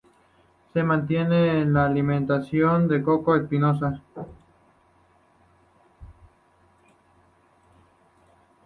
Se 0.73 0.81
mantiene 0.81 1.61
en 1.61 1.73
la 1.73 1.85
animación, 1.85 2.91
el 2.91 3.03
"Coto" 3.03 3.35
Espinoza. 3.35 4.01